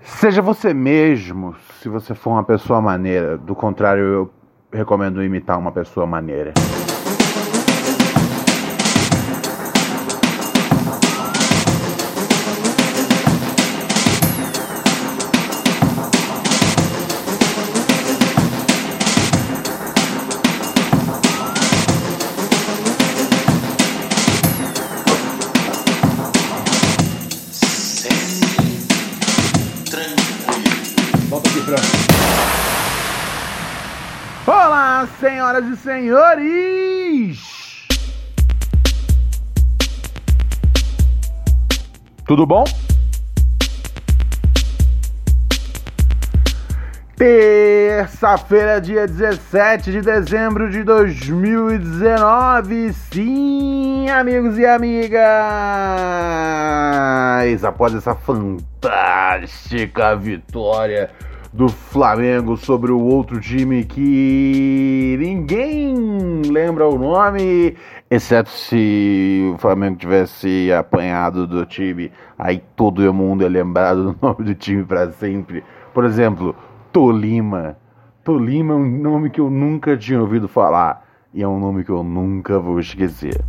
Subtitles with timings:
[0.00, 3.38] Seja você mesmo, se você for uma pessoa maneira.
[3.38, 4.30] Do contrário, eu
[4.72, 6.52] recomendo imitar uma pessoa maneira.
[35.52, 37.38] Senhoras e senhores!
[42.26, 42.64] Tudo bom?
[47.16, 52.94] Terça-feira, dia 17 de dezembro de 2019.
[52.94, 55.20] Sim, amigos e amigas!
[57.62, 61.10] Após essa fantástica vitória
[61.52, 67.76] do Flamengo sobre o outro time que ninguém lembra o nome,
[68.10, 74.44] exceto se o Flamengo tivesse apanhado do time, aí todo mundo é lembrado do nome
[74.44, 75.62] do time para sempre.
[75.92, 76.56] Por exemplo,
[76.90, 77.76] Tolima.
[78.24, 81.90] Tolima é um nome que eu nunca tinha ouvido falar e é um nome que
[81.90, 83.44] eu nunca vou esquecer.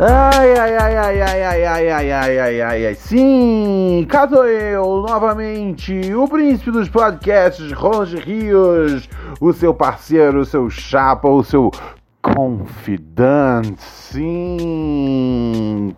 [0.00, 2.94] Ai, ai, ai, ai, ai, ai, ai, ai, ai, ai, ai, ai.
[2.94, 9.08] Sim, cá sou eu, novamente, o príncipe dos podcasts, Ronald Rios,
[9.40, 11.72] o seu parceiro, o seu chapa, o seu
[12.22, 14.36] confidante, sim,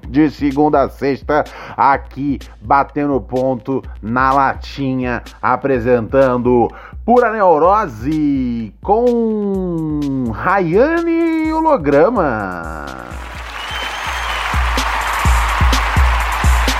[0.08, 1.44] de segunda a sexta,
[1.76, 6.70] aqui, batendo ponto na latinha, apresentando
[7.04, 13.09] Pura Neurose, com Rayane Holograma.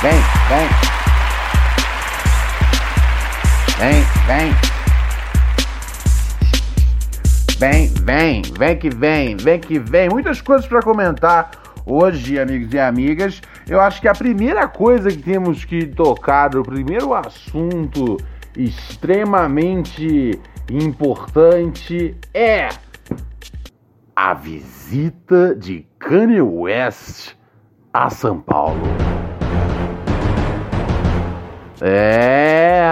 [0.02, 0.12] Vem,
[0.48, 0.68] vem.
[3.78, 4.54] Vem, vem.
[7.58, 10.08] Vem, vem, vem que vem, vem que vem.
[10.08, 11.50] Muitas coisas para comentar
[11.84, 13.42] hoje, amigos e amigas.
[13.68, 18.16] Eu acho que a primeira coisa que temos que tocar, o primeiro assunto
[18.56, 20.40] extremamente
[20.70, 22.70] importante é
[24.16, 27.34] a visita de Kanye West
[27.92, 29.09] a São Paulo.
[31.82, 32.82] É,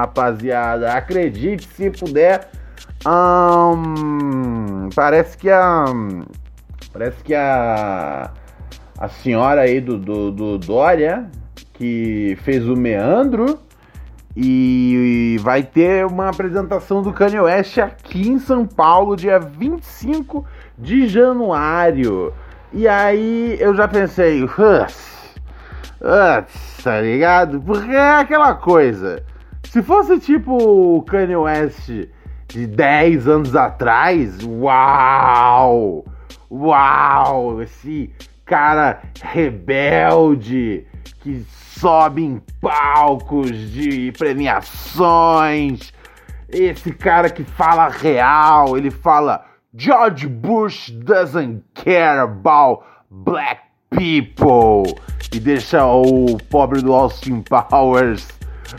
[0.00, 2.48] rapaziada, acredite se puder.
[3.04, 5.84] Ahn, parece que a.
[6.92, 8.30] Parece que a.
[8.96, 11.28] A senhora aí do, do, do Dória,
[11.74, 13.58] que fez o meandro,
[14.36, 20.46] e vai ter uma apresentação do Kanye West aqui em São Paulo, dia 25
[20.78, 22.32] de januário.
[22.72, 25.13] E aí eu já pensei, "Hus,
[26.04, 27.60] hus", tá ligado?
[27.60, 29.24] Porque é aquela coisa.
[29.64, 31.88] Se fosse tipo o Kanye West
[32.48, 36.04] de 10 anos atrás, uau!
[36.50, 37.62] Uau!
[37.62, 38.12] Esse
[38.44, 40.86] cara rebelde
[41.20, 45.92] que sobe em palcos de premiações.
[46.48, 49.44] Esse cara que fala real, ele fala
[49.74, 53.60] George Bush doesn't care about black
[53.96, 54.98] people
[55.32, 58.28] e deixa o pobre do Austin Powers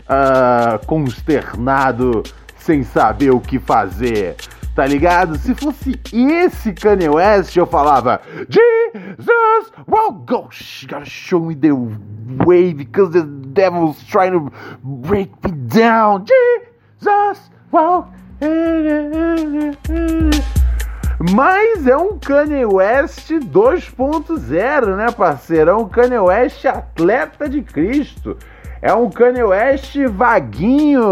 [0.08, 2.22] ah, consternado
[2.58, 4.36] sem saber o que fazer.
[4.74, 5.38] Tá ligado?
[5.38, 11.72] Se fosse esse Kanye West, eu falava Jesus, well, go, sh- gotta show me the
[12.44, 16.26] way because the devil's trying to break me down.
[16.26, 18.12] Jesus, well,
[21.18, 25.70] mas é um Kanye West 2.0, né, parceiro?
[25.70, 28.36] É um Kanye West atleta de Cristo.
[28.82, 31.02] É um Kanye West vaguinho.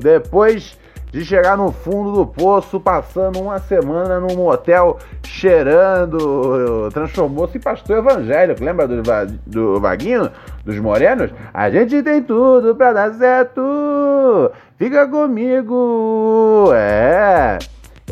[0.00, 0.78] Depois
[1.12, 7.98] de chegar no fundo do poço, passando uma semana num motel cheirando, transformou-se em pastor
[7.98, 8.64] evangélico.
[8.64, 9.02] Lembra do,
[9.46, 10.30] do Vaguinho?
[10.64, 11.30] Dos morenos?
[11.54, 14.50] A gente tem tudo pra dar certo.
[14.76, 16.70] Fica comigo.
[16.74, 17.58] É.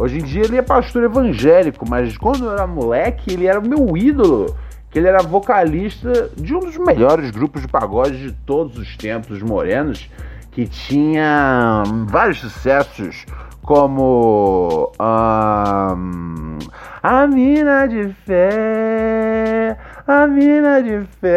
[0.04, 3.66] Hoje em dia ele é pastor evangélico, mas quando eu era moleque, ele era o
[3.66, 4.54] meu ídolo.
[4.90, 9.38] que ele era vocalista de um dos melhores grupos de pagode de todos os tempos,
[9.38, 10.10] os Morenos,
[10.52, 13.24] que tinha vários sucessos,
[13.62, 16.58] como um,
[17.02, 21.30] A Mina de Fé, A Mina de Fé.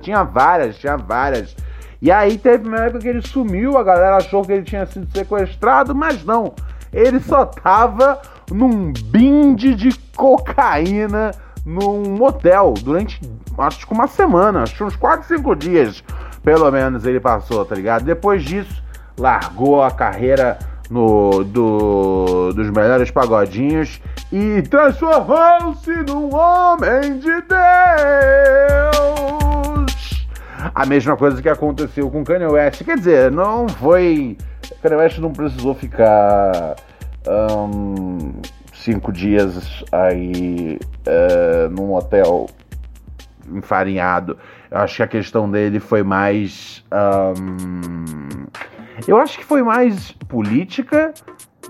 [0.00, 1.56] Tinha várias, tinha várias.
[2.02, 5.06] E aí teve uma época que ele sumiu, a galera achou que ele tinha sido
[5.16, 6.52] sequestrado, mas não.
[6.92, 8.20] Ele só tava
[8.50, 11.30] num binde de cocaína
[11.64, 13.20] num motel durante
[13.56, 16.02] acho que uma semana, acho que uns 4, 5 dias,
[16.42, 18.04] pelo menos ele passou, tá ligado?
[18.04, 18.82] Depois disso,
[19.16, 20.58] largou a carreira
[20.90, 24.02] no do, dos melhores pagodinhos
[24.32, 27.62] e transformou-se num homem de Deus.
[30.74, 34.36] A mesma coisa que aconteceu com Kanye West, quer dizer, não foi
[34.82, 36.76] Kanye West não precisou ficar
[37.26, 38.32] um,
[38.72, 42.46] cinco dias aí uh, num hotel
[43.50, 44.38] enfarinhado.
[44.70, 46.84] Eu acho que a questão dele foi mais.
[46.92, 48.46] Um,
[49.06, 51.12] eu acho que foi mais política.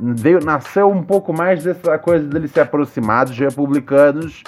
[0.01, 4.43] Veio, nasceu um pouco mais dessa coisa dele se aproximar dos republicanos.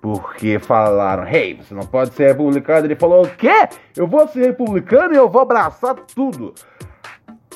[0.00, 2.86] Porque falaram, hey, você não pode ser republicano.
[2.86, 3.68] Ele falou, o quê?
[3.96, 6.54] Eu vou ser republicano e eu vou abraçar tudo.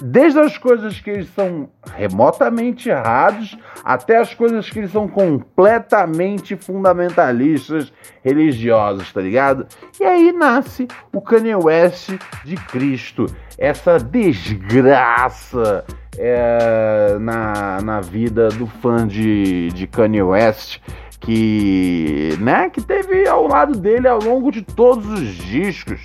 [0.00, 6.56] Desde as coisas que eles são remotamente errados até as coisas que eles são completamente
[6.56, 7.93] fundamentalistas
[8.23, 9.67] religiosos, tá ligado?
[10.00, 12.11] E aí nasce o Kanye West
[12.44, 13.26] de Cristo,
[13.56, 15.85] essa desgraça
[16.19, 20.81] é, na, na vida do fã de, de Kanye West
[21.24, 26.00] que, né, que teve ao lado dele ao longo de todos os discos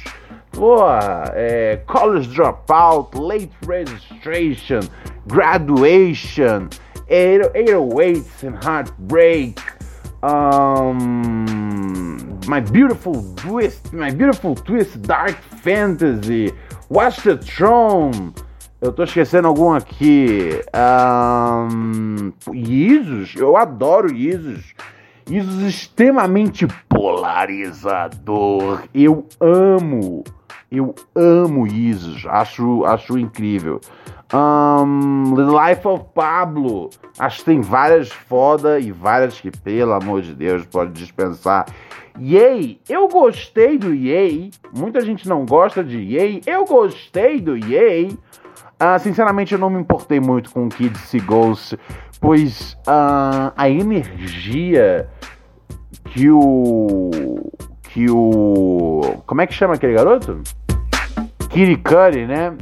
[0.52, 4.82] Porra, é, College Dropout, Late Registration,
[5.28, 6.68] Graduation,
[7.10, 9.62] 808s and Heartbreak,
[10.24, 11.46] um,
[12.48, 16.54] My Beautiful Twist, My Beautiful Twist, Dark Fantasy,
[16.90, 18.34] Watch the Throne.
[18.82, 20.62] Eu tô esquecendo algum aqui.
[20.76, 22.34] Um,
[23.38, 24.74] eu adoro Isus.
[25.30, 28.84] Isus extremamente polarizador.
[28.94, 30.24] Eu amo
[30.72, 33.82] eu amo Isis, acho, acho incrível.
[34.32, 40.36] Um, Life of Pablo, acho que tem várias foda e várias que, pelo amor de
[40.36, 41.66] Deus, pode dispensar.
[42.22, 44.52] Yay, eu gostei do Yay.
[44.76, 46.42] Muita gente não gosta de Yay.
[46.46, 48.10] Eu gostei do Yay.
[48.82, 51.78] Uh, sinceramente, eu não me importei muito com Kids e Ghost,
[52.20, 55.08] pois uh, a energia
[56.06, 57.52] que o
[57.84, 60.42] que o como é que chama aquele garoto?
[61.50, 62.56] Kirikuri, né?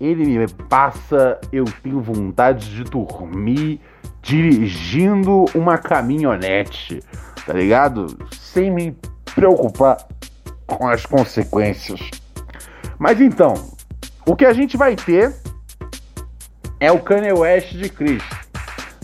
[0.00, 3.80] Ele me passa, eu tenho vontade de dormir
[4.20, 7.00] dirigindo uma caminhonete,
[7.46, 8.06] tá ligado?
[8.32, 8.96] Sem me
[9.34, 9.96] preocupar
[10.66, 12.00] com as consequências.
[12.98, 13.54] Mas então,
[14.26, 15.34] o que a gente vai ter
[16.80, 18.36] é o Kanye West de Cristo,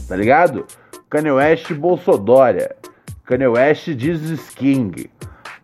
[0.08, 0.66] tá ligado?
[1.10, 2.74] Kanye West Bolsodória,
[3.24, 5.10] Kanye West Jesus King.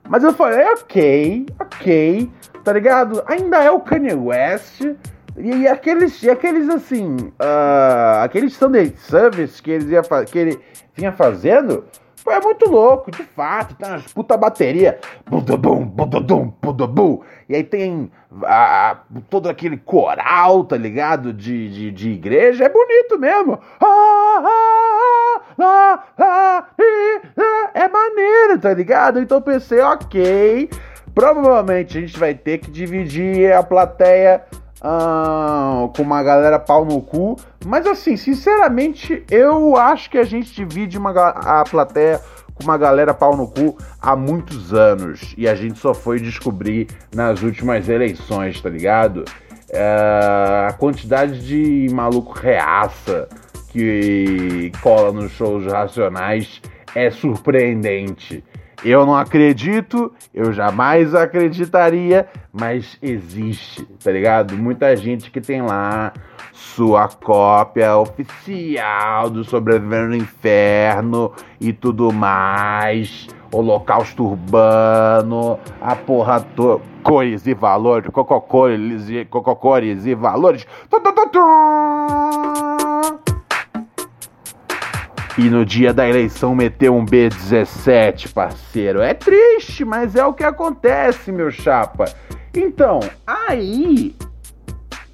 [0.08, 2.30] Mas eu falei, ok, ok,
[2.62, 3.22] tá ligado?
[3.26, 4.82] Ainda é o Kanye West.
[5.36, 10.60] E, aqueles, e aqueles assim, uh, aqueles Sunday Service que, eles ia que ele
[10.94, 11.84] vinha fazendo,
[12.24, 13.74] foi muito louco, de fato.
[13.74, 14.98] Tem umas puta bateria.
[15.26, 17.20] Budabum, budabum, budabum.
[17.46, 18.10] E aí tem
[18.42, 18.96] a, a,
[19.28, 21.34] todo aquele coral, tá ligado?
[21.34, 22.64] De, de, de igreja.
[22.64, 23.60] É bonito mesmo.
[27.74, 29.20] É maneiro, tá ligado?
[29.20, 30.70] Então pensei, ok.
[31.14, 34.42] Provavelmente a gente vai ter que dividir a plateia
[34.84, 37.36] uh, com uma galera pau no cu.
[37.64, 42.20] Mas assim, sinceramente, eu acho que a gente divide uma, a plateia
[42.54, 45.34] com uma galera pau no cu há muitos anos.
[45.38, 49.24] E a gente só foi descobrir nas últimas eleições, tá ligado?
[49.70, 53.28] Uh, a quantidade de maluco reaça
[53.70, 56.60] que cola nos shows racionais
[56.94, 58.44] é surpreendente.
[58.84, 64.54] Eu não acredito, eu jamais acreditaria, mas existe, tá ligado?
[64.58, 66.12] Muita gente que tem lá
[66.52, 76.84] sua cópia oficial do Sobrevivendo no Inferno e tudo mais, Holocausto Urbano, a porra toda,
[77.02, 80.66] cores e valores, cococores e, cococores e valores.
[85.36, 89.00] E no dia da eleição meteu um B17, parceiro.
[89.00, 92.04] É triste, mas é o que acontece, meu chapa.
[92.54, 94.14] Então, aí.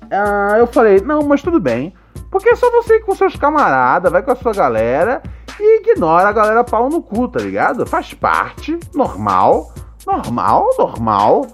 [0.04, 1.94] Uh, eu falei, não, mas tudo bem.
[2.30, 5.22] Porque é só você ir com seus camaradas, vai com a sua galera
[5.58, 7.86] e ignora a galera pau no cu, tá ligado?
[7.86, 9.72] Faz parte, normal,
[10.06, 11.46] normal, normal.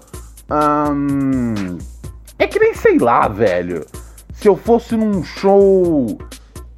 [0.91, 1.77] Hum,
[2.37, 3.85] é que nem sei lá, velho.
[4.33, 6.17] Se eu fosse num show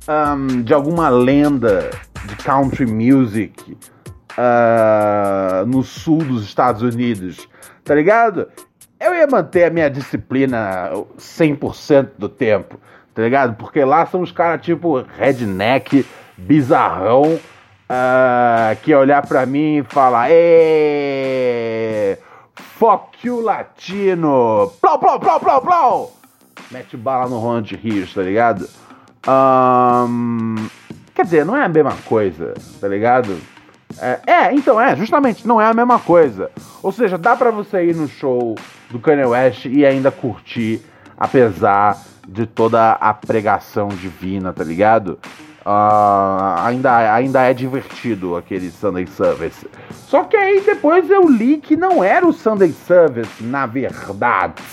[0.10, 1.92] um, de alguma lenda
[2.26, 3.78] de country music
[4.32, 7.48] uh, no sul dos Estados Unidos,
[7.84, 8.50] tá ligado?
[9.00, 12.80] Eu ia manter a minha disciplina 100% do tempo,
[13.14, 13.56] tá ligado?
[13.56, 17.40] Porque lá são os caras tipo redneck, bizarrão,
[17.90, 22.18] uh, que olhar pra mim e falar: Êêêê,
[22.56, 26.12] fuck you latino, plau, plau, plau, plau, plau.
[26.72, 28.68] Mete bala no Ronald Rios, tá ligado?
[29.28, 30.56] Um,
[31.14, 33.38] quer dizer, não é a mesma coisa, tá ligado?
[34.00, 36.52] É, é, então é, justamente, não é a mesma coisa.
[36.82, 38.56] Ou seja, dá para você ir no show
[38.90, 40.82] do Kanye West e ainda curtir,
[41.18, 41.98] apesar
[42.28, 45.20] de toda a pregação divina, tá ligado?
[45.66, 49.68] Uh, ainda, ainda é divertido aquele Sunday Service.
[50.08, 54.64] Só que aí depois eu li que não era o Sunday Service, na verdade.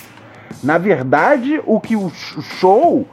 [0.63, 3.07] Na verdade, o que o show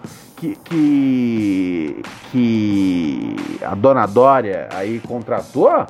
[0.64, 5.86] que, que, a dona Dória aí contratou,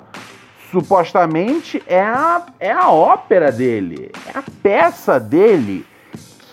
[0.71, 5.85] supostamente é a, é a ópera dele, é a peça dele,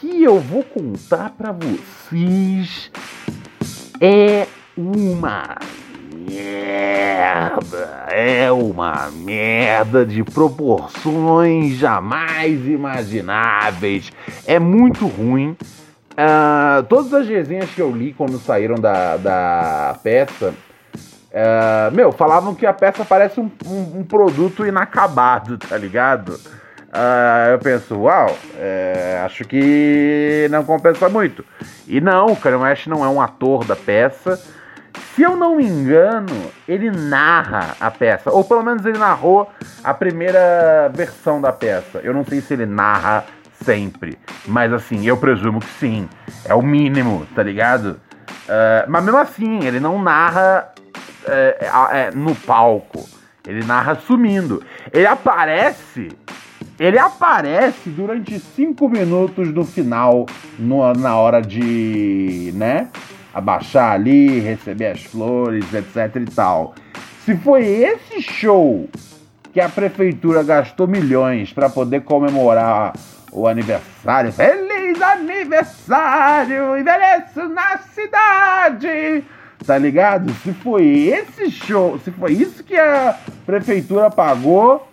[0.00, 2.90] que eu vou contar para vocês.
[4.00, 5.56] É uma
[6.30, 14.10] merda, é uma merda de proporções jamais imagináveis.
[14.46, 15.56] É muito ruim.
[16.12, 22.54] Uh, todas as resenhas que eu li quando saíram da, da peça, uh, meu, falavam
[22.54, 26.38] que a peça parece um, um, um produto inacabado, tá ligado?
[26.90, 31.44] Uh, eu penso, uau, é, acho que não compensa muito.
[31.86, 34.40] E não, o Kanye West não é um ator da peça.
[35.14, 39.48] Se eu não me engano, ele narra a peça, ou pelo menos ele narrou
[39.84, 42.00] a primeira versão da peça.
[42.02, 43.24] Eu não sei se ele narra
[43.62, 44.18] sempre.
[44.46, 46.08] Mas assim, eu presumo que sim.
[46.44, 48.00] É o mínimo, tá ligado?
[48.46, 50.72] Uh, mas mesmo assim, ele não narra
[51.24, 53.08] uh, uh, no palco.
[53.46, 54.62] Ele narra sumindo.
[54.92, 56.08] Ele aparece.
[56.78, 60.26] Ele aparece durante cinco minutos no final,
[60.58, 62.88] no, na hora de, né,
[63.34, 66.74] abaixar ali, receber as flores, etc e tal.
[67.24, 68.88] Se foi esse show
[69.52, 72.94] que a prefeitura gastou milhões para poder comemorar
[73.32, 74.32] o aniversário.
[74.32, 76.78] Feliz aniversário!
[76.78, 79.24] Envelheço na cidade!
[79.66, 80.32] Tá ligado?
[80.42, 84.88] Se foi esse show, se foi isso que a prefeitura pagou,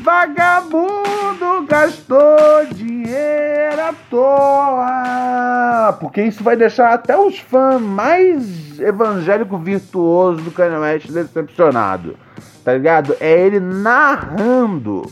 [0.00, 5.92] vagabundo gastou dinheiro à toa!
[6.00, 12.16] Porque isso vai deixar até os fãs mais evangélico virtuoso do Kanye decepcionado.
[12.64, 13.16] Tá ligado?
[13.20, 15.02] É ele narrando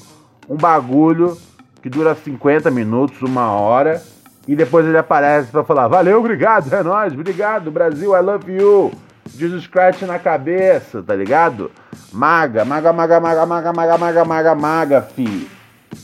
[0.49, 1.39] um bagulho
[1.83, 4.03] que dura 50 minutos, uma hora,
[4.47, 8.93] e depois ele aparece para falar: Valeu, obrigado, é nóis, obrigado, Brasil, I love you.
[9.37, 11.71] Jesus Christ na cabeça, tá ligado?
[12.13, 15.49] Maga, maga, maga, maga, maga, maga, maga, maga, maga, fi.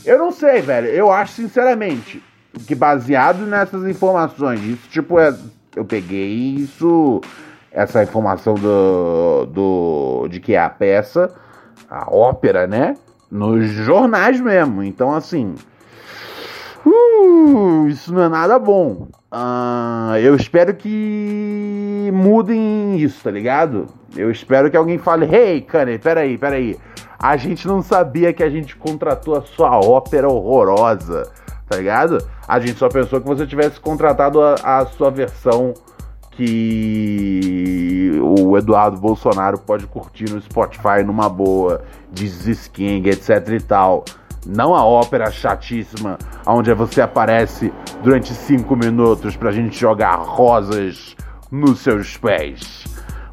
[0.05, 0.87] Eu não sei, velho.
[0.87, 2.23] Eu acho, sinceramente,
[2.67, 5.35] que baseado nessas informações, isso, tipo, é.
[5.75, 7.19] Eu peguei isso,
[7.71, 9.45] essa informação do.
[9.47, 11.33] do de que é a peça,
[11.89, 12.95] a ópera, né?
[13.35, 14.81] Nos jornais mesmo.
[14.81, 15.55] Então, assim.
[16.85, 19.07] Uh, isso não é nada bom.
[19.31, 23.87] Uh, eu espero que mudem isso, tá ligado?
[24.15, 26.77] Eu espero que alguém fale: Hey, Kanye, peraí, peraí.
[27.19, 31.29] A gente não sabia que a gente contratou a sua ópera horrorosa,
[31.67, 32.19] tá ligado?
[32.47, 35.73] A gente só pensou que você tivesse contratado a, a sua versão
[36.35, 42.29] que o Eduardo Bolsonaro pode curtir no Spotify numa boa, de
[42.69, 44.03] King, etc e tal.
[44.45, 47.73] Não a ópera chatíssima, onde você aparece
[48.03, 51.15] durante cinco minutos pra gente jogar rosas
[51.51, 52.83] nos seus pés.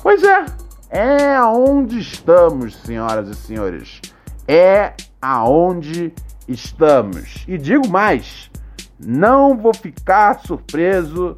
[0.02, 0.46] Pois é,
[0.90, 4.00] é aonde estamos, senhoras e senhores.
[4.48, 6.14] É aonde
[6.48, 7.44] estamos.
[7.46, 8.50] E digo mais,
[8.98, 11.36] não vou ficar surpreso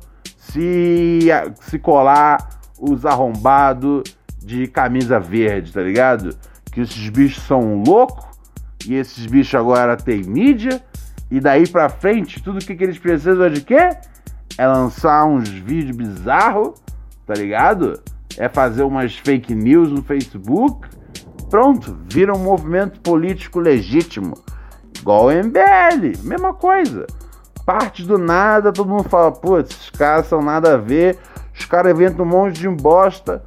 [0.54, 1.28] se,
[1.62, 4.04] se colar os arrombados
[4.38, 6.36] de camisa verde, tá ligado?
[6.70, 8.24] Que esses bichos são loucos
[8.86, 10.80] e esses bichos agora têm mídia
[11.28, 13.90] e daí pra frente tudo que, que eles precisam é de quê?
[14.56, 16.80] É lançar uns vídeos bizarros,
[17.26, 18.00] tá ligado?
[18.38, 20.88] É fazer umas fake news no Facebook.
[21.50, 24.34] Pronto, vira um movimento político legítimo.
[25.00, 27.06] Igual o MBL, mesma coisa
[27.64, 31.18] parte do nada, todo mundo fala, putz, esses caras são nada a ver,
[31.58, 33.42] os caras inventam um monte de bosta.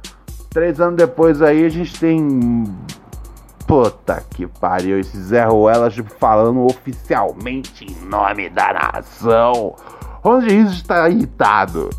[0.50, 2.64] três anos depois aí a gente tem.
[3.66, 9.76] Puta que pariu, esse Zé Ruelas tipo, falando oficialmente em nome da nação.
[10.24, 11.90] Onde isso está irritado?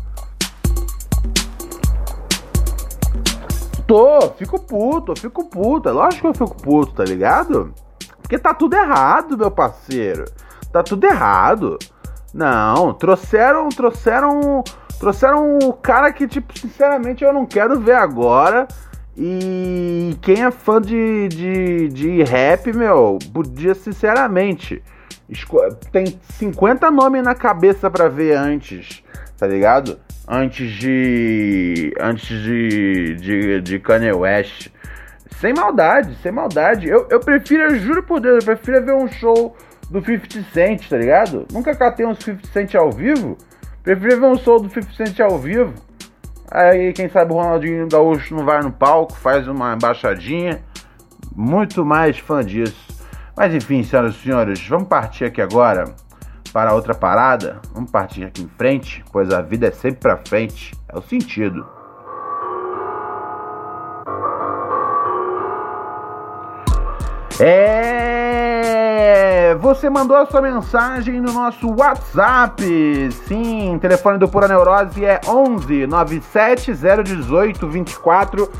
[3.86, 5.88] Tô, fico puto, fico puto.
[5.88, 7.72] É lógico que eu fico puto, tá ligado?
[8.20, 10.24] Porque tá tudo errado, meu parceiro.
[10.72, 11.78] Tá tudo errado.
[12.32, 14.62] Não, trouxeram, trouxeram,
[14.98, 18.68] trouxeram o cara que, tipo, sinceramente eu não quero ver agora.
[19.16, 24.82] E quem é fã de, de, de rap, meu, podia sinceramente.
[25.92, 29.02] Tem 50 nomes na cabeça para ver antes,
[29.36, 29.98] tá ligado?
[30.26, 31.92] Antes de.
[32.00, 33.14] Antes de.
[33.16, 34.68] de, de Kanye West.
[35.40, 36.88] Sem maldade, sem maldade.
[36.88, 39.56] Eu, eu prefiro, eu juro por Deus, eu prefiro ver um show
[39.90, 41.46] do 50 Cent, tá ligado?
[41.52, 43.36] Nunca catei uns 50 Cent ao vivo.
[43.82, 45.74] Prefiro ver um show do 50 Cent ao vivo.
[46.50, 50.62] Aí, quem sabe o Ronaldinho Gaúcho não vai no palco, faz uma embaixadinha.
[51.34, 52.88] Muito mais fã disso.
[53.36, 55.84] Mas enfim, senhoras e senhores, vamos partir aqui agora
[56.52, 57.60] para outra parada.
[57.72, 60.72] Vamos partir aqui em frente, pois a vida é sempre para frente.
[60.88, 61.66] É o sentido.
[67.38, 67.99] É,
[69.54, 72.62] você mandou a sua mensagem no nosso WhatsApp.
[73.26, 78.50] Sim, telefone do Pura Neurose é 11 97 018 24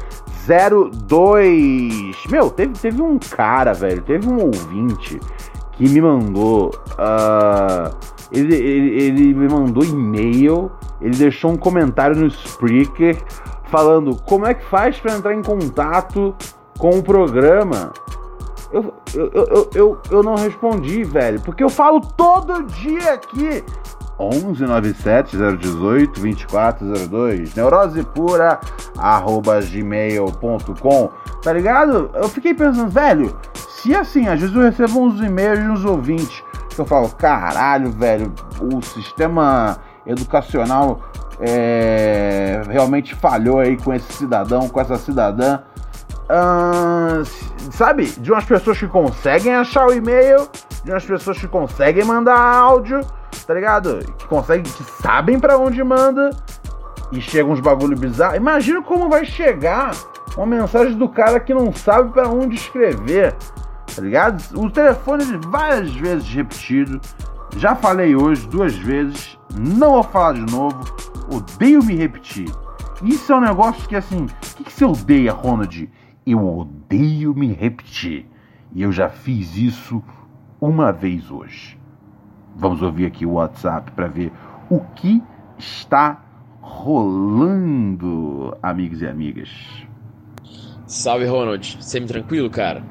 [0.46, 2.26] 02.
[2.30, 5.20] Meu, teve, teve um cara, velho, teve um ouvinte
[5.72, 6.70] que me mandou.
[6.92, 7.94] Uh,
[8.32, 10.70] ele, ele, ele me mandou e-mail,
[11.00, 13.16] ele deixou um comentário no Spreaker
[13.64, 16.34] falando como é que faz para entrar em contato
[16.78, 17.92] com o programa.
[18.72, 23.64] Eu, eu, eu, eu, eu não respondi, velho, porque eu falo todo dia aqui.
[24.18, 28.60] 11 97 018 2402 neurose pura
[28.98, 31.10] arroba gmail.com
[31.42, 32.10] tá ligado?
[32.14, 33.36] Eu fiquei pensando, velho,
[33.68, 37.90] se assim, às vezes eu recebo uns e-mails de uns ouvintes que eu falo, caralho,
[37.90, 41.00] velho, o sistema educacional
[41.40, 45.60] é, realmente falhou aí com esse cidadão, com essa cidadã.
[47.72, 50.48] Sabe, de umas pessoas que conseguem achar o e-mail,
[50.84, 53.00] de umas pessoas que conseguem mandar áudio,
[53.46, 53.98] tá ligado?
[54.18, 56.30] Que conseguem, que sabem para onde manda
[57.12, 58.36] e chega uns bagulho bizarro.
[58.36, 59.92] Imagina como vai chegar
[60.36, 63.34] uma mensagem do cara que não sabe para onde escrever,
[63.94, 64.42] tá ligado?
[64.58, 67.00] O telefone várias vezes repetido.
[67.56, 70.78] Já falei hoje duas vezes, não vou falar de novo.
[71.28, 72.48] Odeio me repetir.
[73.02, 75.88] Isso é um negócio que assim, o que, que você odeia, Ronald?
[76.26, 78.26] Eu odeio me repetir.
[78.72, 80.02] E eu já fiz isso
[80.60, 81.78] uma vez hoje.
[82.54, 84.32] Vamos ouvir aqui o WhatsApp para ver
[84.68, 85.22] o que
[85.58, 86.22] está
[86.60, 89.50] rolando, amigos e amigas.
[90.86, 91.78] Salve, Ronald.
[91.80, 92.82] Sempre tranquilo, cara?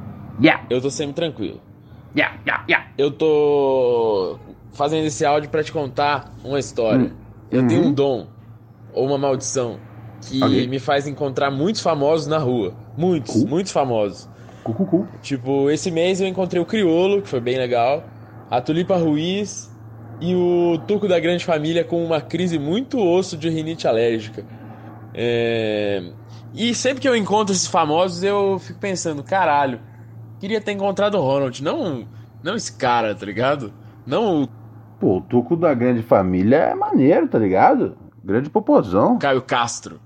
[0.41, 0.65] Yeah.
[0.69, 1.61] Eu tô sempre tranquilo.
[2.15, 2.87] Yeah, yeah, yeah.
[2.97, 4.39] Eu tô
[4.73, 7.05] fazendo esse áudio para te contar uma história.
[7.05, 7.11] Hum.
[7.51, 7.67] Eu uhum.
[7.67, 8.27] tenho um dom
[8.93, 9.79] ou uma maldição
[10.21, 10.67] que okay.
[10.67, 12.73] me faz encontrar muitos famosos na rua.
[12.99, 13.47] Muitos, cool.
[13.47, 14.29] muitos famosos.
[14.61, 15.07] Cool, cool.
[15.21, 18.03] Tipo, esse mês eu encontrei o Criolo, que foi bem legal,
[18.51, 19.73] a Tulipa Ruiz
[20.19, 24.43] e o Tuco da Grande Família com uma crise muito osso de rinite alérgica.
[25.13, 26.11] É...
[26.53, 29.79] E sempre que eu encontro esses famosos, eu fico pensando, caralho,
[30.37, 32.05] queria ter encontrado o Ronald, não,
[32.43, 33.71] não esse cara, tá ligado?
[34.05, 34.49] Não o.
[34.99, 37.95] Pô, o Tuco da Grande Família é maneiro, tá ligado?
[38.21, 39.17] Grande popozão.
[39.17, 40.01] Caio Castro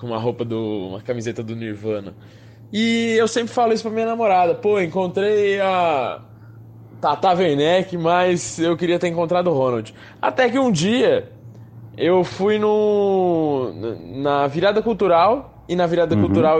[0.00, 0.88] com uma roupa do.
[0.88, 2.14] uma camiseta do Nirvana.
[2.72, 4.54] E eu sempre falo isso pra minha namorada.
[4.54, 6.22] Pô, encontrei a.
[7.00, 9.94] Tata Werneck, mas eu queria ter encontrado o Ronald.
[10.20, 11.30] Até que um dia
[11.96, 13.72] eu fui no.
[14.22, 15.64] na virada cultural.
[15.68, 16.22] E na virada uhum.
[16.22, 16.59] cultural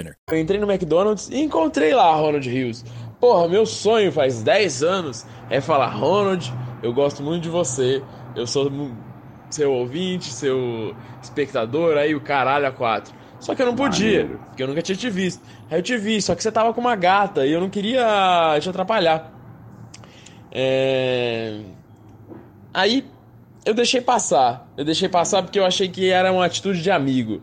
[0.29, 2.83] Eu entrei no McDonald's e encontrei lá Ronald Rios.
[3.19, 8.01] Porra, meu sonho faz 10 anos é falar: Ronald, eu gosto muito de você.
[8.35, 8.71] Eu sou
[9.49, 13.13] seu ouvinte, seu espectador, aí o caralho a quatro.
[13.39, 15.43] Só que eu não podia, porque eu nunca tinha te visto.
[15.69, 18.57] Aí eu te vi, só que você tava com uma gata e eu não queria
[18.59, 19.31] te atrapalhar.
[20.51, 21.59] É...
[22.73, 23.05] Aí
[23.65, 24.71] eu deixei passar.
[24.77, 27.41] Eu deixei passar porque eu achei que era uma atitude de amigo.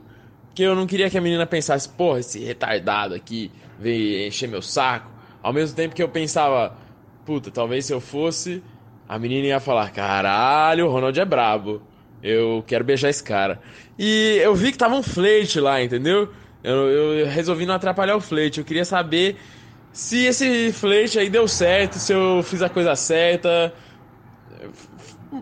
[0.58, 4.60] Porque eu não queria que a menina pensasse, porra, esse retardado aqui veio encher meu
[4.60, 5.08] saco.
[5.40, 6.76] Ao mesmo tempo que eu pensava,
[7.24, 8.60] puta, talvez se eu fosse,
[9.08, 11.80] a menina ia falar, caralho, o Ronald é brabo.
[12.20, 13.60] Eu quero beijar esse cara.
[13.96, 16.32] E eu vi que tava um flerte lá, entendeu?
[16.64, 18.58] Eu, eu resolvi não atrapalhar o flerte.
[18.58, 19.36] Eu queria saber
[19.92, 23.72] se esse flerte aí deu certo, se eu fiz a coisa certa.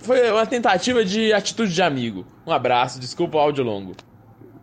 [0.00, 2.26] Foi uma tentativa de atitude de amigo.
[2.46, 3.94] Um abraço, desculpa o áudio longo.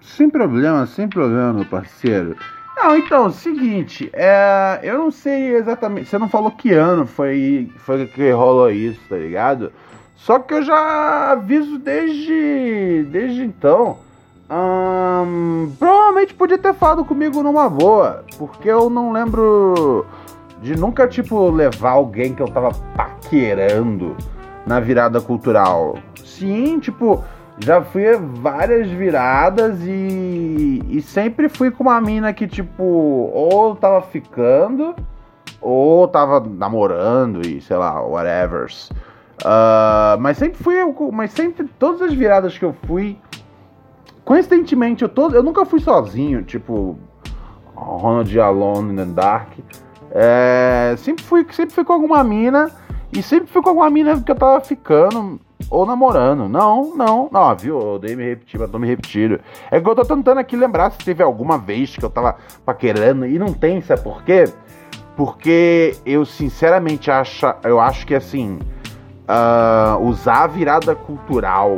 [0.03, 2.35] Sem problema, sem problema, meu parceiro.
[2.75, 6.09] Não, então, seguinte, é, eu não sei exatamente.
[6.09, 9.71] Você não falou que ano foi, foi que rolou isso, tá ligado?
[10.15, 13.97] Só que eu já aviso desde, desde então.
[14.49, 20.05] Hum, provavelmente podia ter falado comigo numa boa, porque eu não lembro
[20.61, 24.15] de nunca, tipo, levar alguém que eu tava paquerando
[24.65, 25.97] na virada cultural.
[26.23, 27.23] Sim, tipo,
[27.59, 34.01] já fui várias viradas e, e sempre fui com uma mina que, tipo, ou tava
[34.01, 34.95] ficando,
[35.61, 38.67] ou tava namorando e sei lá, whatever.
[39.41, 40.75] Uh, mas sempre fui,
[41.11, 43.17] mas sempre, todas as viradas que eu fui,
[44.25, 46.97] coincidentemente, eu, todo, eu nunca fui sozinho, tipo,
[47.75, 49.49] Ronald Alone in the Dark.
[50.11, 52.69] É, sempre, fui, sempre fui com alguma mina
[53.15, 56.49] e sempre fui com alguma mina que eu tava ficando ou namorando.
[56.49, 57.79] Não, não, não, viu?
[57.79, 59.39] Eu dei me repetir, mas tô me repetindo.
[59.69, 63.25] É que eu tô tentando aqui lembrar se teve alguma vez que eu tava paquerando
[63.25, 64.45] e não tem, sabe por quê?
[65.15, 68.57] Porque eu sinceramente acho, eu acho que assim,
[69.23, 71.77] uh, usar a virada cultural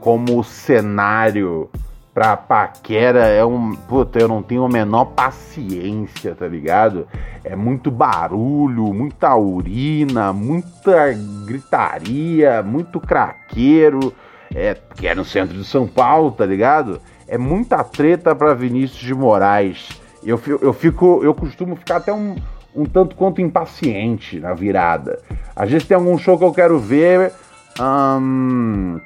[0.00, 1.68] como cenário
[2.14, 3.74] pra paquera é um.
[3.74, 7.06] Puta, eu não tenho a menor paciência, tá ligado?
[7.42, 11.12] É muito barulho, muita urina, muita
[11.46, 14.12] gritaria, muito craqueiro.
[14.54, 17.00] É, que é no centro de São Paulo, tá ligado?
[17.26, 19.88] É muita treta pra Vinícius de Moraes.
[20.22, 21.20] Eu, eu fico.
[21.22, 22.36] Eu costumo ficar até um,
[22.76, 25.20] um tanto quanto impaciente na virada.
[25.56, 27.32] Às vezes tem algum show que eu quero ver.
[27.80, 29.00] Hum,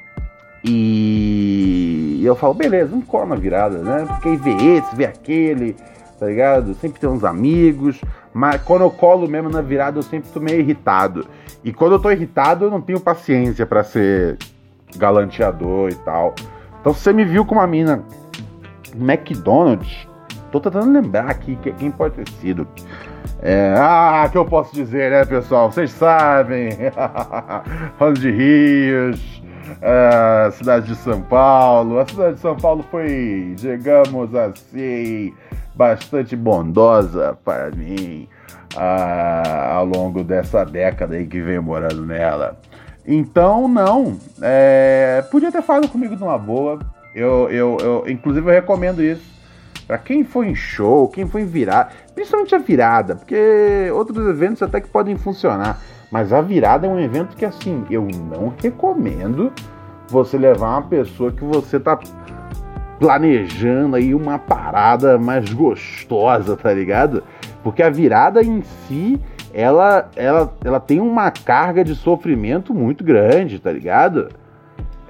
[0.69, 4.05] e eu falo, beleza, vamos colar na virada, né?
[4.07, 5.77] Porque aí vê esse, vê aquele,
[6.19, 6.75] tá ligado?
[6.75, 8.01] Sempre tem uns amigos.
[8.35, 11.27] Mas quando eu colo mesmo na virada, eu sempre tô meio irritado.
[11.65, 14.39] E quando eu tô irritado, eu não tenho paciência para ser
[14.97, 16.35] galanteador e tal.
[16.81, 18.03] Então você me viu com uma mina
[18.95, 20.09] McDonald's,
[20.51, 22.67] tô tentando lembrar aqui quem pode ter sido.
[23.43, 25.71] É, ah, que eu posso dizer, né, pessoal?
[25.71, 26.71] Vocês sabem.
[27.99, 29.43] Ronald de Rios,
[29.83, 31.99] a cidade de São Paulo.
[31.99, 35.33] A cidade de São Paulo foi, digamos assim,
[35.75, 38.29] bastante bondosa para mim
[38.77, 42.59] ah, ao longo dessa década aí que venho morando nela.
[43.07, 44.19] Então, não.
[44.43, 46.79] É, podia ter falado comigo numa boa.
[47.15, 49.37] Eu, eu, eu, inclusive, eu recomendo isso.
[49.87, 54.61] Para quem foi em show, quem foi em virada, principalmente a virada, porque outros eventos
[54.61, 55.81] até que podem funcionar.
[56.11, 59.53] Mas a virada é um evento que, assim, eu não recomendo
[60.09, 61.99] você levar uma pessoa que você tá
[62.99, 67.23] planejando aí uma parada mais gostosa, tá ligado?
[67.63, 69.21] Porque a virada em si,
[69.53, 74.29] ela, ela, ela tem uma carga de sofrimento muito grande, tá ligado?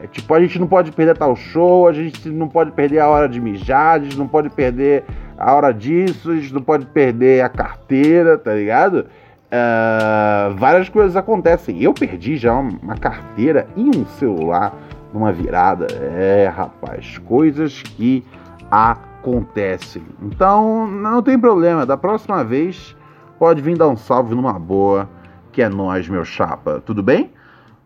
[0.03, 3.09] É tipo, a gente não pode perder tal show, a gente não pode perder a
[3.09, 5.05] hora de mijar, a gente não pode perder
[5.39, 9.07] a hora disso, a gente não pode perder a carteira, tá ligado?
[9.47, 11.81] Uh, várias coisas acontecem.
[11.83, 14.75] Eu perdi já uma carteira e um celular
[15.13, 15.87] numa virada.
[15.93, 18.25] É, rapaz, coisas que
[18.71, 20.03] acontecem.
[20.21, 21.87] Então, não tem problema.
[21.87, 22.97] Da próxima vez,
[23.39, 25.09] pode vir dar um salve numa boa,
[25.53, 26.83] que é nós, meu chapa.
[26.85, 27.33] Tudo bem?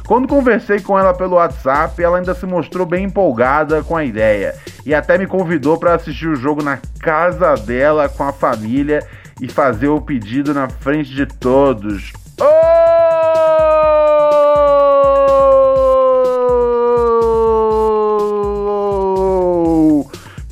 [0.06, 4.54] Quando conversei com ela pelo WhatsApp, ela ainda se mostrou bem empolgada com a ideia
[4.86, 9.06] e até me convidou para assistir o jogo na casa dela com a família
[9.40, 12.12] e fazer o pedido na frente de todos.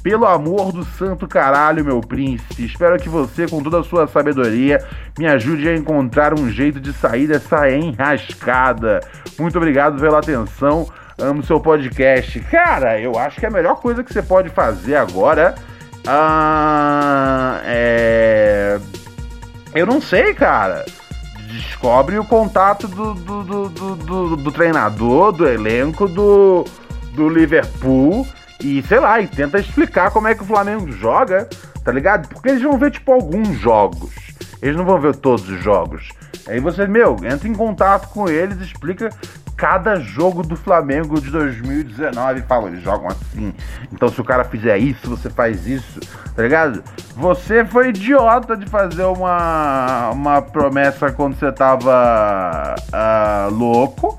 [0.06, 4.78] Pelo amor do santo caralho, meu príncipe, espero que você, com toda a sua sabedoria,
[5.18, 9.00] me ajude a encontrar um jeito de sair dessa enrascada.
[9.36, 10.88] Muito obrigado pela atenção.
[11.18, 12.38] Amo seu podcast.
[12.38, 15.56] Cara, eu acho que a melhor coisa que você pode fazer agora.
[16.06, 18.78] Ah, é.
[19.74, 20.84] Eu não sei, cara
[21.50, 26.64] descobre o contato do, do, do, do, do treinador, do elenco do,
[27.14, 28.26] do Liverpool
[28.60, 31.48] e sei lá, e tenta explicar como é que o Flamengo joga,
[31.84, 32.28] tá ligado?
[32.28, 34.14] Porque eles vão ver tipo alguns jogos,
[34.62, 36.08] eles não vão ver todos os jogos.
[36.46, 39.10] Aí você, meu, entra em contato com eles, explica
[39.56, 43.54] cada jogo do Flamengo de 2019 fala, eles jogam assim.
[43.90, 45.98] Então se o cara fizer isso, você faz isso,
[46.34, 46.84] tá ligado?
[47.16, 54.18] Você foi idiota de fazer uma, uma promessa quando você tava uh, louco.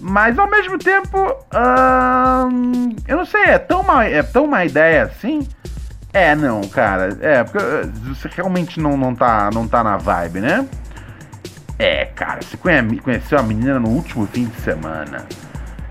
[0.00, 5.04] Mas ao mesmo tempo, uh, eu não sei, é tão, uma, é tão uma ideia
[5.04, 5.46] assim?
[6.12, 7.16] É, não, cara.
[7.20, 7.58] É, porque
[8.08, 10.66] você realmente não, não, tá, não tá na vibe, né?
[11.78, 15.26] É, cara, você conheceu a menina no último fim de semana.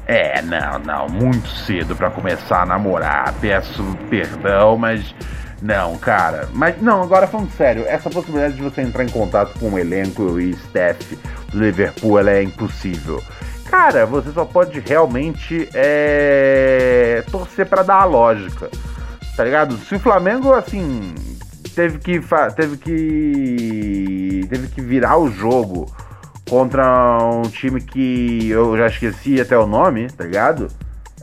[0.05, 3.33] É, não, não, muito cedo para começar a namorar.
[3.39, 5.15] Peço perdão, mas
[5.61, 6.49] não, cara.
[6.53, 10.39] Mas não, agora falando sério, essa possibilidade de você entrar em contato com o elenco
[10.39, 11.17] e staff
[11.51, 13.23] do Liverpool, é impossível.
[13.69, 18.69] Cara, você só pode realmente é, torcer para dar a lógica.
[19.37, 19.77] Tá ligado?
[19.77, 21.13] Se o Flamengo, assim,
[21.75, 22.19] teve que
[22.55, 25.85] teve que teve que virar o jogo
[26.49, 30.67] contra um time que eu já esqueci até o nome, tá ligado?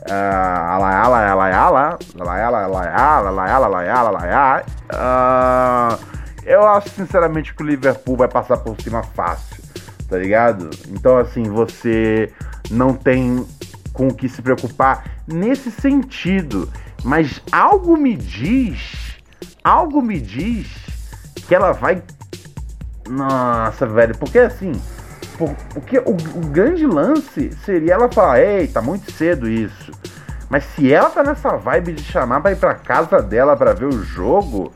[0.09, 5.99] Alaiala, alaiala, alaiala, alaiala, alaiala, alaiala, alaiala.
[6.45, 9.61] Eu acho sinceramente que o Liverpool vai passar por cima fácil,
[10.07, 10.69] tá ligado?
[10.89, 12.31] Então assim, você
[12.69, 13.45] não tem
[13.93, 16.71] com o que se preocupar nesse sentido,
[17.03, 19.07] mas algo me diz
[19.67, 20.67] algo me diz
[21.47, 22.01] que ela vai.
[23.07, 24.71] Nossa, velho, porque assim.
[25.73, 29.91] Porque o, o grande lance seria ela falar: Ei, tá muito cedo isso.
[30.49, 33.85] Mas se ela tá nessa vibe de chamar pra ir pra casa dela para ver
[33.85, 34.71] o jogo.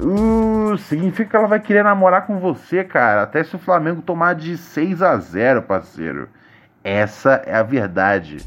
[0.00, 3.22] Uh, significa que ela vai querer namorar com você, cara.
[3.22, 6.28] Até se o Flamengo tomar de 6 a 0 parceiro.
[6.84, 8.38] Essa é a verdade.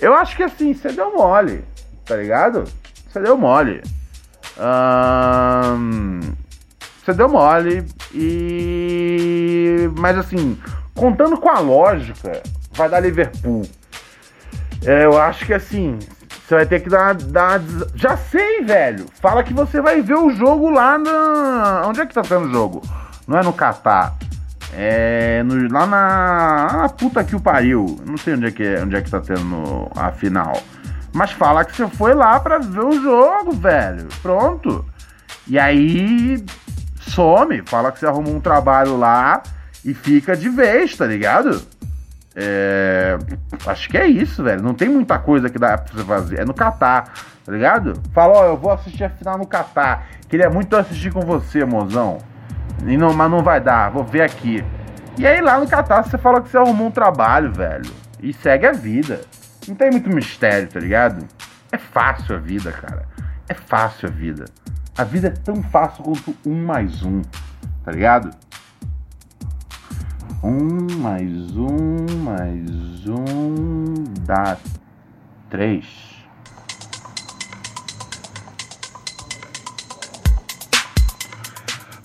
[0.00, 1.64] Eu acho que assim, você deu mole,
[2.04, 2.64] tá ligado?
[3.08, 3.82] Você deu mole
[7.02, 9.90] você deu mole e.
[9.98, 10.58] Mas assim,
[10.94, 13.62] contando com a lógica, vai dar Liverpool.
[14.84, 15.98] É, eu acho que assim,
[16.50, 17.60] você vai ter que dar, dar.
[17.94, 19.06] Já sei, velho!
[19.20, 21.84] Fala que você vai ver o jogo lá na.
[21.86, 22.82] Onde é que tá sendo o jogo?
[23.28, 24.16] Não é no Catar.
[24.74, 26.66] É no, lá na.
[26.84, 28.00] Ah, puta que o pariu.
[28.04, 30.60] Não sei onde é que, é, onde é que tá tendo a final.
[31.12, 34.08] Mas fala que você foi lá para ver o jogo, velho.
[34.20, 34.84] Pronto.
[35.46, 36.44] E aí
[37.00, 39.40] some, fala que você arrumou um trabalho lá
[39.84, 41.62] e fica de vez, tá ligado?
[42.34, 43.18] É...
[43.66, 44.62] Acho que é isso, velho.
[44.62, 46.40] Não tem muita coisa que dá pra você fazer.
[46.40, 47.12] É no Catar,
[47.44, 47.94] tá ligado?
[48.12, 50.06] Fala, ó, eu vou assistir a final no Catar.
[50.28, 52.18] Queria muito assistir com você, mozão.
[52.86, 54.64] E não, mas não vai dar, vou ver aqui.
[55.18, 57.90] E aí lá no Catar você fala que você arrumou um trabalho, velho.
[58.22, 59.20] E segue a vida.
[59.68, 61.26] Não tem muito mistério, tá ligado?
[61.72, 63.06] É fácil a vida, cara.
[63.48, 64.44] É fácil a vida.
[64.96, 67.22] A vida é tão fácil quanto um mais um,
[67.84, 68.30] tá ligado?
[70.42, 74.56] Um mais um mais um dá
[75.50, 75.84] três.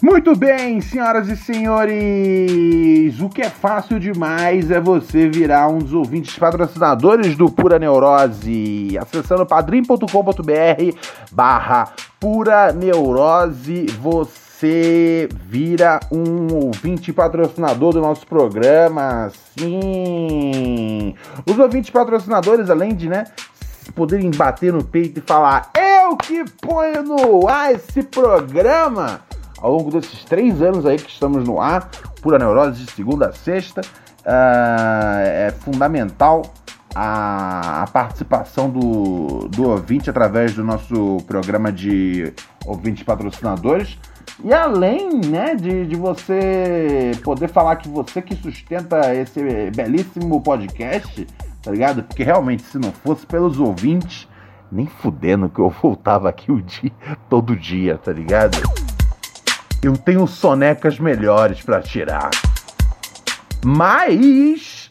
[0.04, 5.94] Muito bem, senhoras e senhores, o que é fácil demais é você virar um dos
[5.94, 8.98] ouvintes patrocinadores do Pura Neurose.
[9.00, 10.98] Acessando padrim.com.br
[11.32, 14.45] barra Pura Neurose, você
[15.48, 19.32] vira um ouvinte patrocinador do nosso programa.
[19.58, 21.16] Sim!
[21.46, 23.26] Os ouvintes patrocinadores, além de, né,
[23.94, 29.22] poderem bater no peito e falar eu que ponho no ar esse programa
[29.60, 31.90] ao longo desses três anos aí que estamos no ar,
[32.22, 36.44] Pura Neurose de segunda a sexta, uh, é fundamental
[36.96, 42.34] a, participação do, do ouvinte através do nosso programa de
[42.66, 44.00] ouvintes patrocinadores.
[44.44, 51.28] E além né, de, de você poder falar que você que sustenta esse belíssimo podcast,
[51.62, 52.04] tá ligado?
[52.04, 54.28] Porque realmente, se não fosse pelos ouvintes,
[54.72, 56.92] nem fudendo que eu voltava aqui o dia,
[57.30, 58.58] todo dia, tá ligado?
[59.84, 62.32] Eu tenho sonecas melhores para tirar.
[63.64, 64.85] Mas,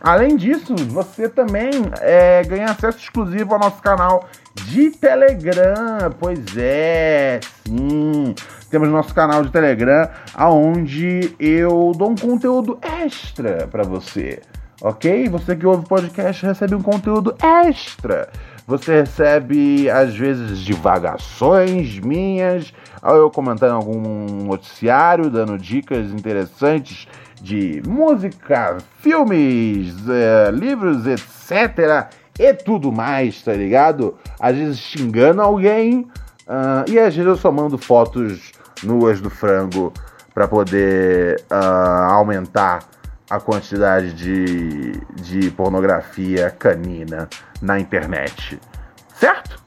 [0.00, 4.28] além disso, você também é, ganha acesso exclusivo ao nosso canal
[4.66, 6.10] de Telegram.
[6.18, 8.34] Pois é, sim.
[8.70, 14.40] Temos nosso canal de Telegram, aonde eu dou um conteúdo extra para você,
[14.80, 15.28] ok?
[15.28, 17.34] Você que ouve o podcast recebe um conteúdo
[17.66, 18.28] extra.
[18.68, 27.08] Você recebe, às vezes, divagações minhas, ou eu comentando algum noticiário, dando dicas interessantes
[27.40, 32.08] de música, filmes, é, livros, etc.
[32.38, 34.16] E tudo mais, tá ligado?
[34.38, 36.08] Às vezes xingando alguém,
[36.46, 39.92] uh, e às vezes eu só mando fotos nuas do frango
[40.32, 42.80] para poder uh, aumentar
[43.28, 47.28] a quantidade de, de pornografia canina
[47.60, 48.58] na internet.
[49.14, 49.62] Certo?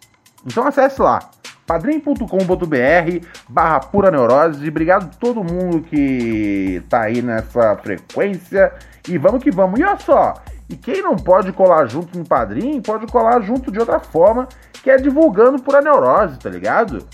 [0.46, 1.30] Então acesse lá
[1.66, 4.68] padrim.com.br barra pura neurose.
[4.68, 8.72] Obrigado a todo mundo que tá aí nessa frequência.
[9.08, 9.80] E vamos que vamos.
[9.80, 10.36] E olha só,
[10.70, 14.48] e quem não pode colar junto no Padrim, pode colar junto de outra forma,
[14.82, 17.06] que é divulgando pura neurose, tá ligado?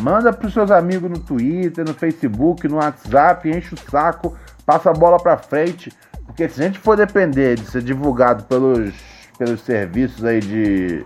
[0.00, 4.36] Manda pros seus amigos no Twitter, no Facebook, no WhatsApp, enche o saco
[4.70, 5.92] passa a bola para frente,
[6.24, 8.94] porque se a gente for depender de ser divulgado pelos,
[9.36, 11.04] pelos serviços aí de,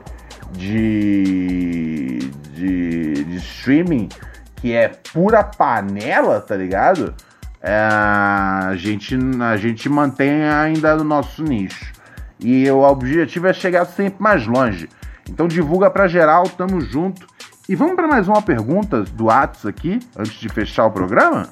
[0.57, 2.19] de,
[2.55, 4.09] de, de streaming,
[4.57, 7.14] que é pura panela, tá ligado?
[7.61, 11.93] É, a, gente, a gente mantém ainda no nosso nicho.
[12.38, 14.88] E o objetivo é chegar sempre mais longe.
[15.29, 17.27] Então divulga para geral, tamo junto.
[17.69, 21.49] E vamos para mais uma pergunta do Atos aqui, antes de fechar o programa?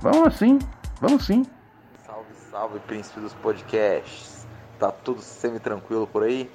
[0.00, 0.58] Vamos assim.
[1.00, 1.46] Vamos sim.
[2.04, 4.44] Salve, salve, príncipe dos podcasts.
[4.80, 6.50] Tá tudo semi-tranquilo por aí?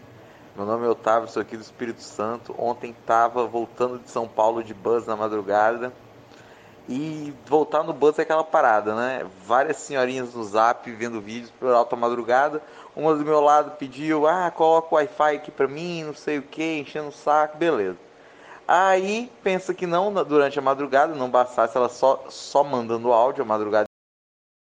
[0.58, 2.56] Meu nome é Otávio, sou aqui do Espírito Santo.
[2.58, 5.93] Ontem tava voltando de São Paulo de bus na madrugada.
[6.89, 9.24] E voltar no bus é aquela parada, né?
[9.46, 12.60] Várias senhorinhas no zap vendo vídeos por alta madrugada.
[12.96, 16.41] Uma do meu lado pediu, ah, coloca o Wi-Fi aqui pra mim, não sei o
[16.41, 17.98] que, enchendo o saco, beleza.
[18.67, 23.46] Aí pensa que não, durante a madrugada, não bastasse ela só, só mandando áudio a
[23.46, 23.86] madrugada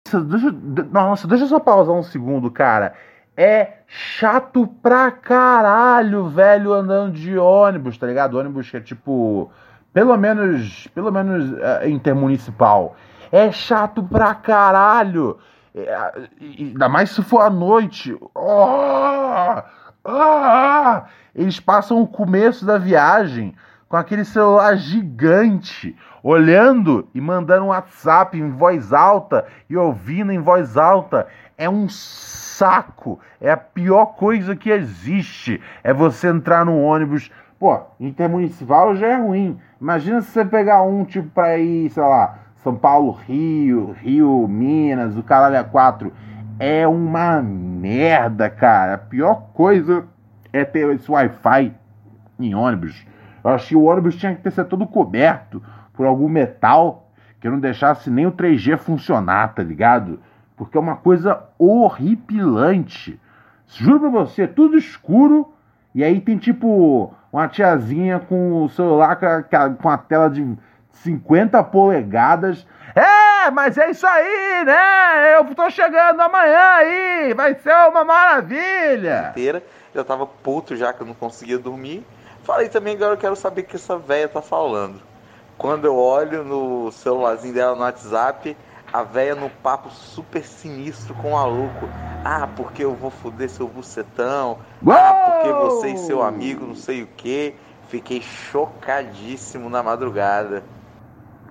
[0.06, 0.50] Deixa,
[0.90, 2.94] nossa, deixa eu só pausar um segundo, cara.
[3.36, 8.38] É chato pra caralho, velho, andando de ônibus, tá ligado?
[8.38, 9.50] Ônibus que é tipo.
[9.92, 10.86] Pelo menos.
[10.94, 12.96] Pelo menos é, intermunicipal.
[13.32, 15.38] É chato pra caralho.
[15.74, 18.16] É, ainda mais se for à noite.
[18.34, 19.62] Oh,
[20.04, 21.02] oh,
[21.34, 23.56] eles passam o começo da viagem
[23.94, 30.40] com aquele celular gigante, olhando e mandando um WhatsApp em voz alta e ouvindo em
[30.40, 31.28] voz alta.
[31.56, 33.20] É um saco.
[33.40, 35.60] É a pior coisa que existe.
[35.84, 37.30] É você entrar no ônibus.
[37.56, 39.60] Pô, intermunicipal já é ruim.
[39.80, 45.16] Imagina se você pegar um tipo pra ir, sei lá, São Paulo, Rio, Rio, Minas,
[45.16, 46.12] o caralho a quatro.
[46.58, 48.94] É uma merda, cara.
[48.94, 50.04] A pior coisa
[50.52, 51.72] é ter esse Wi-Fi
[52.40, 53.13] em ônibus.
[53.44, 57.60] Eu achei que o ônibus tinha que ser todo coberto por algum metal que não
[57.60, 60.18] deixasse nem o 3G funcionar, tá ligado?
[60.56, 63.20] Porque é uma coisa horripilante.
[63.66, 65.52] Juro pra você, tudo escuro.
[65.94, 69.18] E aí tem tipo uma tiazinha com o celular
[69.80, 70.56] com a tela de
[70.90, 72.66] 50 polegadas.
[72.94, 75.36] É, mas é isso aí, né?
[75.36, 79.28] Eu tô chegando amanhã aí, vai ser uma maravilha.
[79.30, 79.62] Inteira,
[79.94, 82.06] eu tava puto já que eu não conseguia dormir.
[82.44, 85.00] Falei também, agora eu quero saber o que essa véia tá falando.
[85.56, 88.54] Quando eu olho no celularzinho dela no WhatsApp,
[88.92, 91.88] a véia no papo super sinistro com o maluco.
[92.22, 94.58] Ah, porque eu vou foder seu bucetão.
[94.84, 94.94] Uou!
[94.94, 97.54] Ah, porque você e seu amigo não sei o que.
[97.88, 100.62] Fiquei chocadíssimo na madrugada.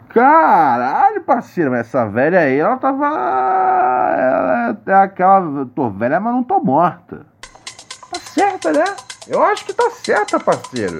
[0.09, 3.07] Caralho, parceiro, mas essa velha aí, ela tava.
[3.07, 5.65] Ela é aquela.
[5.73, 7.25] Tô velha, mas não tô morta.
[8.11, 8.83] Tá certa, né?
[9.27, 10.97] Eu acho que tá certa, parceiro.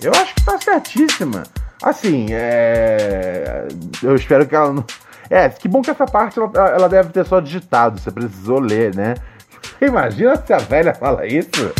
[0.00, 1.42] Eu acho que tá certíssima.
[1.82, 3.66] Assim, é.
[4.02, 4.84] Eu espero que ela não.
[5.28, 8.94] É, que bom que essa parte ela, ela deve ter só digitado, você precisou ler,
[8.94, 9.14] né?
[9.82, 11.72] Imagina se a velha fala isso.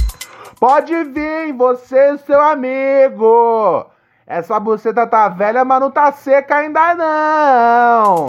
[0.58, 3.86] Pode vir, você e seu amigo.
[4.26, 8.26] Essa buceta tá velha, mas não tá seca ainda não.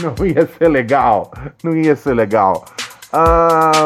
[0.00, 1.30] Não ia ser legal.
[1.62, 2.64] Não ia ser legal.
[3.12, 3.82] Ah...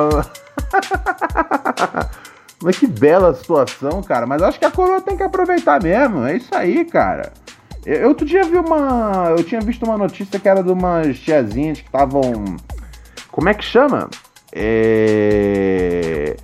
[2.62, 4.26] mas que bela situação, cara.
[4.26, 6.26] Mas acho que a coroa tem que aproveitar mesmo.
[6.26, 7.32] É isso aí, cara.
[7.84, 9.34] Eu outro dia vi uma.
[9.36, 12.56] Eu tinha visto uma notícia que era de umas tiazinhas que estavam.
[13.30, 14.10] Como é que chama?
[14.52, 16.36] É...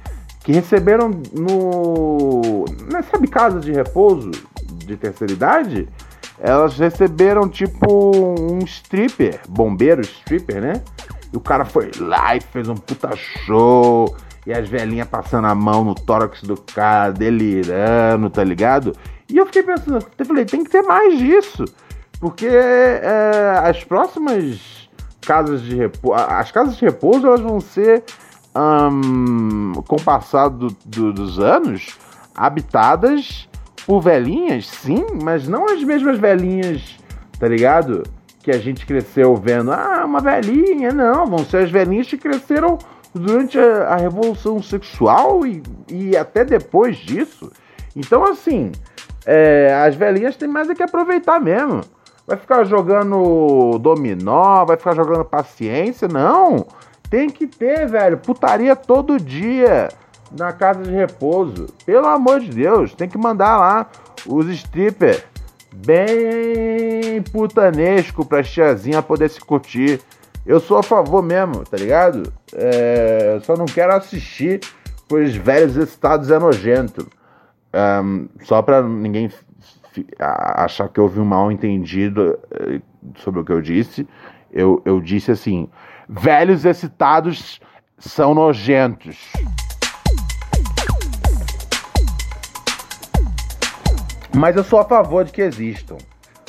[0.42, 2.64] Que receberam no.
[2.90, 4.30] Né, sabe, casa de repouso
[4.72, 5.88] de terceira idade?
[6.38, 10.82] Elas receberam tipo um stripper, bombeiro stripper, né?
[11.32, 14.14] E o cara foi lá e fez um puta show.
[14.46, 18.96] E as velhinhas passando a mão no tórax do cara, delirando, tá ligado?
[19.28, 21.64] E eu fiquei pensando, eu falei, tem que ter mais disso.
[22.20, 24.86] Porque é, as próximas
[25.26, 26.14] casas de repouso.
[26.28, 28.04] As casas de repouso elas vão ser,
[28.54, 31.98] um, com o passar do, do, dos anos,
[32.34, 33.48] habitadas
[33.84, 36.98] por velhinhas, sim, mas não as mesmas velhinhas,
[37.38, 38.04] tá ligado?
[38.42, 42.78] Que a gente cresceu vendo, ah, uma velhinha, não, vão ser as velhinhas que cresceram
[43.18, 47.50] durante a, a Revolução Sexual e, e até depois disso.
[47.94, 48.72] Então, assim,
[49.24, 51.80] é, as velhinhas têm mais é que aproveitar mesmo.
[52.26, 56.08] Vai ficar jogando dominó, vai ficar jogando paciência.
[56.08, 56.66] Não!
[57.08, 59.88] Tem que ter, velho, putaria todo dia
[60.36, 61.66] na casa de repouso.
[61.84, 63.86] Pelo amor de Deus, tem que mandar lá
[64.26, 65.22] os strippers
[65.72, 70.00] bem putanesco pra tiazinha poder se curtir.
[70.46, 72.32] Eu sou a favor mesmo, tá ligado?
[72.54, 74.60] É, só não quero assistir,
[75.08, 77.08] pois velhos excitados é nojento.
[77.74, 79.28] Um, só para ninguém
[80.18, 82.80] achar que houve um mal entendido eh,
[83.16, 84.06] sobre o que eu disse,
[84.52, 85.68] eu, eu disse assim:
[86.08, 87.60] velhos excitados
[87.98, 89.32] são nojentos.
[94.34, 95.96] Mas eu sou a favor de que existam,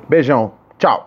[0.08, 0.54] Beijão.
[0.76, 1.06] Tchau.